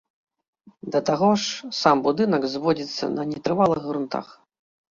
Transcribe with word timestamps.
Да 0.95 1.01
таго 1.09 1.29
ж, 1.43 1.69
сам 1.81 2.01
будынак 2.09 2.49
зводзіцца 2.55 3.13
на 3.19 3.29
нетрывалых 3.35 3.79
грунтах. 3.87 4.37